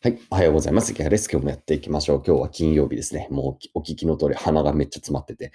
[0.00, 0.18] はい。
[0.30, 0.92] おはようございます。
[0.92, 1.28] ギャレス。
[1.28, 2.22] 今日もやっていきましょう。
[2.24, 3.26] 今日は金曜日ですね。
[3.32, 5.50] もうお聞きの通り鼻がめっちゃ詰まってて。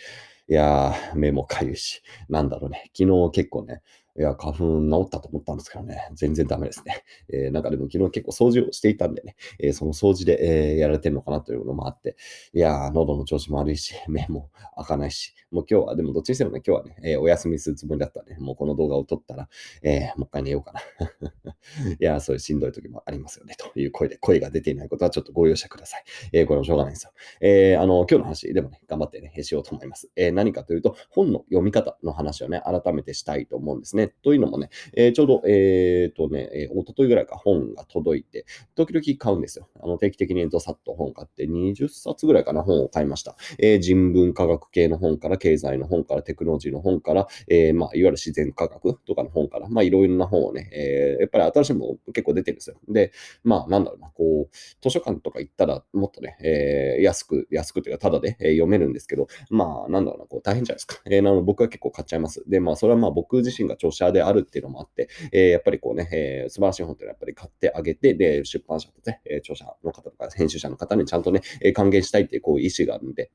[0.50, 2.02] いやー、目もかゆいし。
[2.28, 2.92] なんだろうね。
[2.94, 3.82] 昨日結構ね、
[4.16, 7.04] いや、花粉治ったと思ったんですけどね、全然ダメですね。
[7.30, 12.16] えー、なんかでも昨日結構掃除をしていたんでね、えー、その掃除で、えー、やられてるのかなというのもあって、
[12.54, 19.50] いやー、喉の調子も悪いし、目も開かないし、もう今日は、でもどっちにしてもね、今日はね、えお休みするつもりだったんで、もうこの動画を撮ったら、
[19.82, 20.82] えもう一回寝ようかな。
[22.00, 26.04] いやー、そういうしんどい時もありますよね、という声で、声が出ていないことはちょっとご容赦ください。
[26.34, 27.12] えこれもしょうがないんですよ。
[27.42, 30.12] えあの、今日の話でもね、頑張ってね、しようと思います。
[30.16, 34.14] え何かというと、本の読み方の話をね、改めてしたいと思うんですね。
[34.24, 39.70] というのもね、えー、ちょうど、えっ、ー、とね、えー、おとといぐらいか本が届いて、時々買うんですよ。
[39.82, 43.36] あの定期的にドサッと本買って、20冊ぐらいかな、本を買いました。
[43.60, 52.78] えー、人文科学系の本から、経済の本から、テクノロジーの本から、えー、まあ、いわゆる自然科学とかの本から、まあ、いろいろな本をね、えー、やっぱり新しいもの結構出てるんですよ。
[52.88, 53.12] で、
[53.44, 61.02] まあ、なんだろうな、こう、図書館とか行ったら、もっとね、えー、安く、安くというか、ただで、え、読めるんですけど、まあ、なんだろうな、こう、大変じゃないですか。
[61.06, 62.44] えー、なので僕は結構買っちゃいます。
[62.48, 73.32] で、まあ、それはまあ、僕自身が著者であるっていうのもあって、えー、やっぱりこうね、えー、素晴らしい本っていうのはやっぱり買ってあげて、で、出版社とね、え著者の方とか編集者の方にちゃんとね、え還元したいっていうこういう意思があるんで、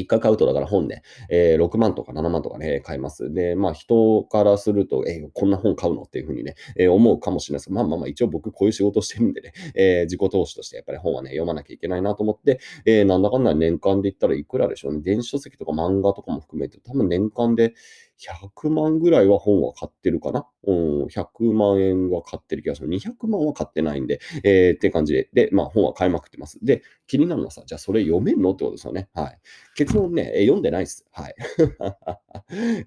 [0.00, 3.32] 一回買うとだから本ね、えー、6万とか7万とかね、買います。
[3.32, 15.00] で、まあ人からすると、えー、こんな本買うのっていうふうにね、えー、思うかもしれないです、まあまあまあ一応僕こういう仕事してるんでね、え自己投資としてやっぱり本はね、読まなきゃいけないなと思って、えなんだかんだ年間で言ったらいくらでしょうね。
[15.02, 17.74] 電子書籍とか漫画とかも含めて、多分年間で
[18.20, 20.46] 100万ぐらいは本は買ってるかな。
[20.66, 22.88] うん、100万円は買ってる気がする。
[22.88, 26.58] 200万は買ってないんで、えー、って感じで、で、まあ本は買いまくってます。
[26.62, 29.08] で、気になるのはさ、じゃあそれ読めんのってことですよね。
[29.14, 29.38] はい。
[29.74, 31.04] 結論ね、え読んでないです。
[31.12, 31.34] はい。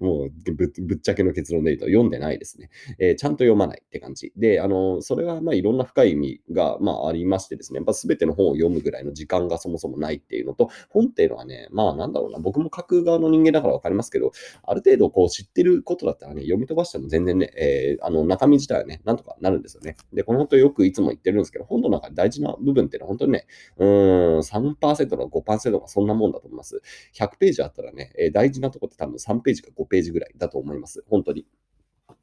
[0.00, 2.70] もうぶ、ぶっちゃけの結論で言うと読んでないですね。
[2.98, 4.32] えー、ちゃんと読まないって感じ。
[4.36, 14.32] で、あの、それはまあいろんな深い意味がまあありましてですね、やっぱ全ての本を読むぐらいの時間がそもそもないっていうのと、本っていうのはね、まあなんだろうな、僕も書く側の人間だからわかりますけど、
[14.62, 19.96] ある程度こう知ってることだったらね、読み飛ばしても全然ね、えー、あの中身自体はね、なんとかなるんですよね。
[20.12, 23.46] で、この本当よくいつも言ってるんですけど、本の中で大事な部分っていうのは本当にね、
[23.78, 26.80] うーん、3%の5%がそんなもんだと思います。
[27.16, 31.04] 100ページあったらね、えー、大事なとこって多分3ページか5ページぐらいだと思います。
[31.08, 31.46] 本当に。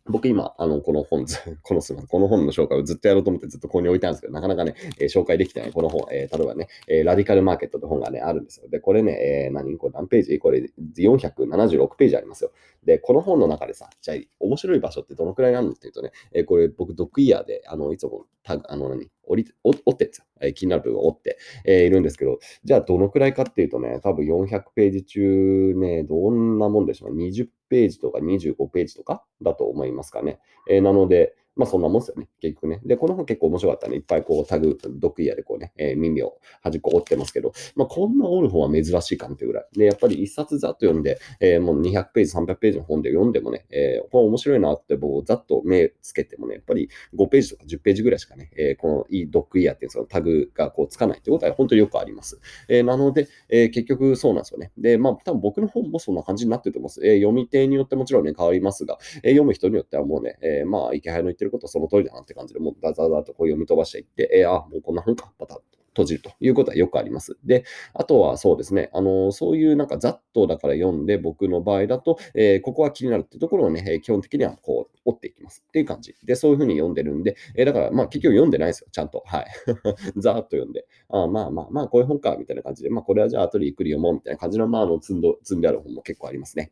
[0.08, 1.26] 僕今、あの、この本、
[1.64, 8.70] このすまん、この本の紹介をずっとやろうと思ってずっとここに置いてあるんですけど、なかなかね、えー、紹介できてないこの本、えー、例えばね、えー、ラディカルマーケットって本がね、あるんですよ。
[8.70, 9.78] で、これね、え、何？
[9.78, 10.38] これ何ページ？
[10.38, 12.52] これ476ページありますよ。
[12.84, 20.26] で、この本の中でさ、じゃあ、面白い場所ってどのくらいなのっていうとね、え、これ僕、ドッグイヤーで、あの、いつもタグ、あの何、折り、折ってんですよ。
[20.42, 27.16] え、気になる部分を折って、え、いるんですけど、じゃあどのくらいかっていうとね、多分400ページ中ね、どんなもんでしょう。
[27.16, 30.40] 20ページとか25ページとかだと思いますかね。
[30.69, 32.82] えー、なので、まあそんなもんですよね、結局ね。
[32.86, 33.96] で、この本結構面白かったね。
[33.96, 39.68] いっぱいこうタグ、ドッグイヤーでこうね、えー、耳を端っこ折ってますけど、まあこんな折る本は珍しいかなっていうぐらい。
[39.78, 52.40] で、やっぱり一冊ざっと読んで、えー、もう200ページ、300ページの本で読んでもね、えー、これ面白いなってもうざっと目つけてもね、やっぱり5ページとか10ページぐらいしかね、えー、このいいドッグイヤーっていうそのタグがこうつかないってことは本当によくあります。
[52.68, 54.72] えー、なので、えー、結局そうなんですよね。
[54.78, 57.06] で、まあ多分僕の本もそんな感じになってると思います。
[57.06, 65.75] えー、読み手によってもちろんね、変わりますが、えー、読む人によってはもうね、えー、まあ、池原の言ってることはその通りだなって感じで、もうダザダとこう読み飛ばしていって、えー、あ、もうこんな本か、パタッと。
[65.95, 67.38] 閉じるということはよくあります。
[67.45, 67.63] で、
[67.94, 76.13] あとはそうですね、あの、そういうなんかざっとだから読んで、僕の場合だと、えー、ここは気になるっていうところをね、基本的にはこう、折っていきますっていう感じ。
[76.23, 79.23] で、そういうふうに読んでるんで、えー、だからまあ結局読んでないですよ、ちゃんと。
[79.25, 79.45] はい。
[80.19, 86.72] ざっと読んで、あまあまあまあ、こういう本か、みたいな感じで、まあこれはじゃあ後でゆっくり読もうみたいな感じの、まあ、あの積んど積んである本も結構ありますね。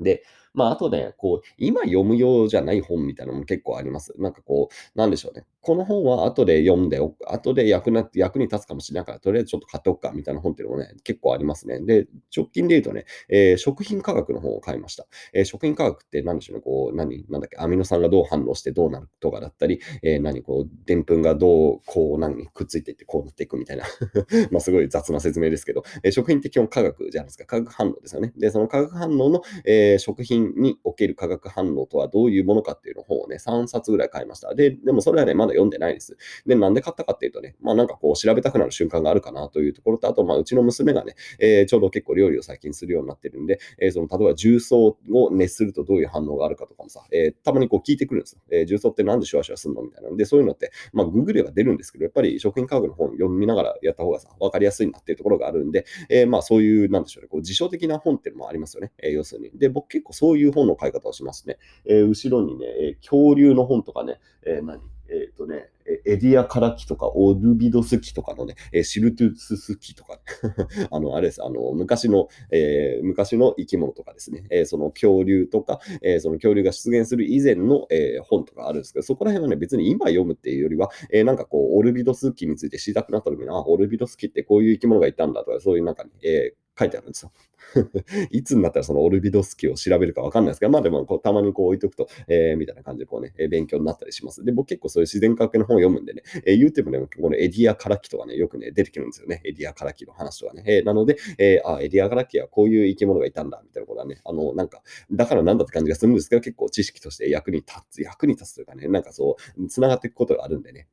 [0.00, 0.24] で、
[0.54, 4.14] まあ、あとね、こう、今読むようじゃない本みたいなのも結構あります。
[4.18, 5.44] なんかこう、なんでしょうね。
[5.64, 11.80] この本は後で読んで、後で役な役に立つかもしれないから、とりあえずちょっと買っておくかみたいな本っていうのもね、結構ありますね。
[11.80, 15.06] で、直近で言うとね、えー、食品科学の本を買いました。
[15.32, 23.84] えー、食品科学って何でしょうね、こう、何、なんだっけ、アミノ酸がどう反応してどうなるとかだったり、えー、何、こう、でんぷんがどう、こう、何、くっついていってこうなっていくみたいな
[24.52, 27.46] まあ、すごい雑な説明ですけど、え食品って基本科学じゃないですか。
[27.46, 28.34] 化学反応ですよね。
[28.36, 34.54] で、その化学反応の、え食品における化学反応とはどういうものかっていうのを本をね、3冊ぐらい買いました。
[34.54, 36.16] で、でもそれはね、まだ読んでないです。
[36.46, 48.40] で、なんで買ったかっていうとね、まあなんかこう調べたくなる瞬間があるかなというところと、あとまあうちの娘がね、えー、ちょうど結構料理を最近するようになってるんで、えー、その例えば重曹を熱するとどういう反応があるかとかもさ、えー、たまにこう聞いてくるんですよ。
[48.50, 58.92] えー、重曹ってなんでシュワシュワするのみたいなので、そういうのって、まあググれば出るんですけど、やっぱり食品科学の本読みながらやった方がさ、わかりやすいなっていうところがあるんで、えー、まあそういう、なんでしょうね、こう辞書的な本っていうのもありますよね。
[58.98, 59.50] えー、要するに。
[59.58, 61.58] で、僕結構そういう本の買い方をしますね。
[61.86, 64.80] えー、後ろにね、え恐竜の本とかね、え、何？
[65.08, 65.68] えっ、とね、
[66.06, 70.18] エディアカラキとか、オルビドスキとかのね、えシルトゥススキとか、
[70.90, 87.32] あの、あれです、あの、昔の、えー、昔の生き物とかですね、えー、その恐竜とか、えー、その恐竜が出現する以前の、え本とかあるんですけど、そこら辺はね、別に今読むっていうよりは、えなんかこう、オルビドスキについて知りたくなった時に、あ、オルビドスキってこういう生き物がいたんだとか、そういう中に、え書いてあるんですよ。
[88.30, 94.44] いつになったらそのオルビドスキを調べるかわかんないですけど、まあでもこうたまにこう置いとくと、えー、みたいな感じでこうね、え勉強になったりします。
[94.44, 99.40] で、僕結構そういう自然科学の本を読むんでね、えー、言うても、このエディア・カラキとかね、よくね、出てくるんですよね。
[99.44, 100.64] エディア・カラキの話とかね。
[100.66, 110.86] えー、なので、えー、あ、エディア・カラキはこういう生き物がいたんだ、みたいなことはね、あの、なんか、だからなんだって感じがするんですけど、結構知識として役に立つ、役に立つというかね、なんかそう、繋がっていくことがあるんでね。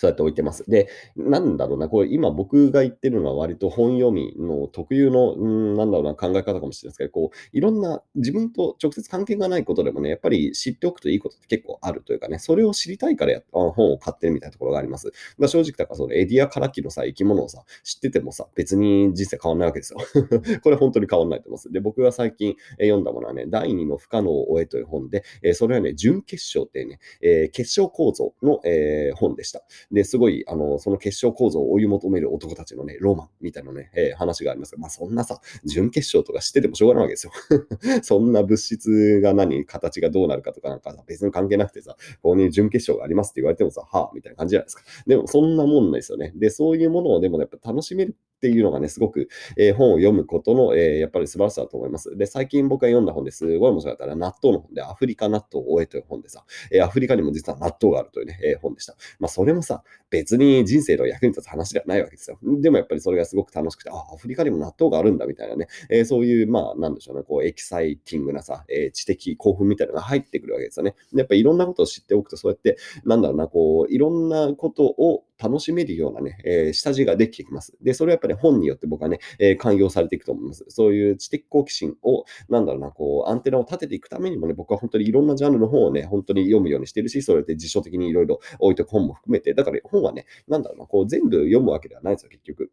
[0.00, 0.64] そうやって置いてます。
[0.66, 15.12] で、なんだろうな、これ今僕が言ってるのは割と本読みの特有の、うん、なんだろうな、考え方かもしれないですけど、こう、いろんな自分と直接関係がないことでもね、やっぱり知っておくといいことって結構あるというかね、それを知りたいからや本を買ってるみたいなところがあります。
[15.36, 19.98] まあ、正直だからそのエディア・カラキのさ、生き物をさ、知っててもさ、別に人生変わんないわけですよ。
[20.64, 21.70] これ本当に変わんないと思います。
[21.70, 29.62] で、僕が最近読んだものはね、第二の不可能を終えという本で、それはね、準決勝っていうね、結晶構造のえ本でした。
[29.92, 37.32] で、すごい、あの、その結晶構造を追い求める男たちのね、ロマンみたいなね、えー、話がありますが、まあそんなさ、準決勝とか知っててもしょうがないわけですよ。
[38.02, 44.82] そんな物質が何、形がどうなるかとかなんか別に関係なくてさ、ここに準決勝がありますって言われてもさ、はあ、みたいな感じじゃないですか。
[45.06, 46.32] でもそんなもんないですよね。
[46.36, 49.28] で、そういうものをでもやっぱ楽しめるっていうのがね、すごく、
[49.58, 52.16] えー、本を読むことの、えー、やっぱり素晴らしさだと思います。
[52.16, 56.42] で、最近僕が読んだ本ですごい面白かったら、納豆の本で、アフリカ納豆を終えという本でさ、
[56.72, 58.94] え、アフリカにも実は納豆があるというね、え本でした。
[59.18, 62.38] まあ、それもさ、別に人生の役に立つ話ではないわけですよ。
[62.42, 70.94] でもやっぱりそれがすごく楽しくて、あ、アフリカにも納豆があるんだみたいなね、えそういう、まあ、なんでしょうね、こう、エキサイティングなさ、え知的興奮みたいなのが入ってくるわけですよね。
[71.14, 77.76] やっぱりいろんなことを知っておくと、そうやって、なんだろうな、こう、いろんなことを楽しめるようなね、え、下地ができてきます。
[77.82, 80.64] で、それはやっぱり本によって僕はね、え、寛容されていくと思います。
[80.68, 92.70] そういう知的好奇心を、なんだろうな、こう、アンテナを立てていくためにもね、僕は本当にいろんなジャンルの本をね、本当に読むようにしてるし、そうやって辞書的にいろいろ置いておく本も含めて、だから本はね、なんだろうな、こう、全部読むわけではないんですよ、結局。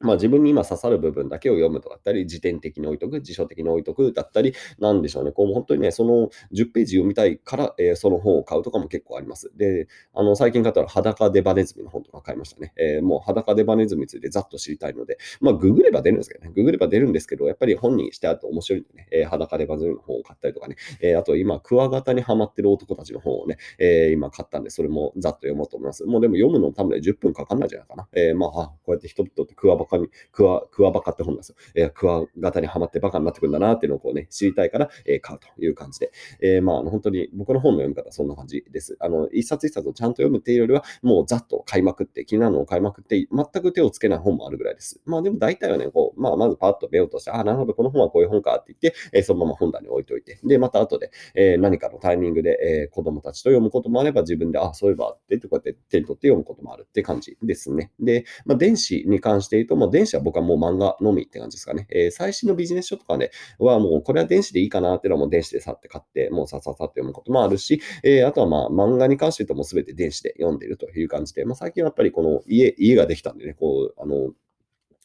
[0.00, 5.32] まあ自分に今刺さる部分だけを読むとかだったり、辞典的に置いとく、辞書的に置いとくだったり、なんでしょうね。
[5.32, 9.50] こう本当にね、その10ページ読みたいから、えー、その本を買うとかも結構あります。
[9.56, 12.72] で、あの、最近買ったら裸デバネズミの本とか買いましたね。
[12.76, 16.52] えー、もう裸デバネズミについてざっと知りたいので、まあググれば出るんですけどね。
[16.54, 26.04] ググれば出るんですけど、やっぱり本にしてあると面白いんでね、えー、裸デバネズミの本を買ったりとかね、え、あと今、クワガタにハマってる男たちの本をね、え、今買ったんで、それもざっと読もうと思います。
[26.04, 28.08] もうでも読むの多分ね、10分かかんないんじゃないかな。
[28.12, 31.56] え、まあ、こうやって人々ってクワバカに、クワクワバカって本なんですよ。
[31.74, 36.12] えー、クワガタにはまってバカになってくるんだなっていうのをこうね、知りたいから、えー、買うという感じで。
[36.40, 38.96] えー、まあ、本当に僕の本の読み方そんな感じです。
[39.00, 45.00] あの、一冊一冊をちゃんと読むっていうよりは、もうざっと買いまくって、気になるのを買いまくって、全く手をつけない本もあるぐらいです。
[45.04, 57.92] まあでも大体はね、こう、まあまずパッと目を通して、あ、なるほど、この本はこういう本かって言って、えー、そのまま本棚に置いといて、で、また後で、えー、何かのタイミングで、えー、子供たちと読むこともあれば、自分で、あ、そういえばって、こうやって手に取って読むこともあるって感じですね。
[58.00, 61.86] で、まあ電子に関して言うと、まあ電子は僕はもう漫画のみって感じですかね。
[61.90, 74.32] えー、最新のビジネス書とかね、はもうこれは電子でいいかなっていうのはもう電子でさって買って、もうさささって読むこともあるし、えー、あとはまあ漫画に関して言うともう全て電子で読んでいるという感じで、まあ最近はやっぱりこの家、家ができたんでね、こう、あの、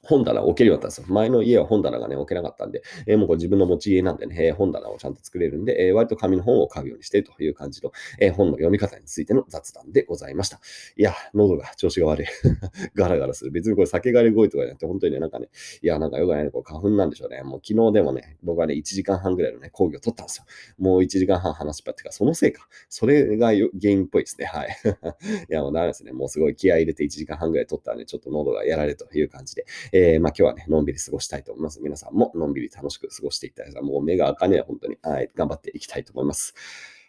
[0.03, 1.13] 本棚を置けるようになったんですよ。
[1.13, 10.59] 前の家は本棚がね、置けなかったんで、えー、もうこれ自分の持ち家なんでね、えー、本棚をちゃんと作れるんで、えー、割と紙の本を買うようにしてるという感じの、え本の読み方についての雑談でございました。
[10.97, 12.27] いや、喉が調子が悪い。
[12.95, 13.51] ガラガラする。
[13.51, 15.49] 別にこれ酒がり声とかじゃなくて、本当にね、なんかね、
[15.81, 17.41] いや、なんかよくないね、こう花粉なんでしょうね。
[17.43, 20.45] もう昨日でもね、僕はね、1時間半ぐらいのね、講義を取ったんですよ。
[20.77, 22.67] もう1時間半話しっぱってか、そのせいか。
[22.89, 24.45] それが原因っぽいですね。
[24.45, 24.75] はい。
[25.49, 26.11] いや、もうダメですね。
[26.11, 31.79] もうすごい気合い入れて1時間半ぐらい取ったらね、ちょっと喉がやられるという感じで、えー、まあ今日はね、のんびり過ごしたいと思います。
[31.79, 33.85] 皆さんものんびり楽しく過ごしていただいたら。
[33.85, 34.97] もう目が開かねえ、本当に。
[35.03, 36.55] はい、頑張っていきたいと思います。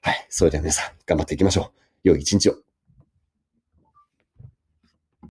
[0.03, 1.81] はい、それでは皆さん、頑張っていきましょう。
[2.05, 2.74] 良い一日を。